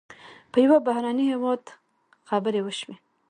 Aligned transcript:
په 0.51 0.57
یو 0.65 0.75
بهرني 0.87 1.23
هېواد 1.31 1.61
خبرې 2.29 2.61
وشوې. 2.63 2.95